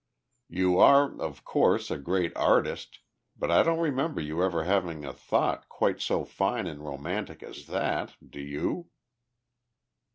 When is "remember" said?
3.79-4.19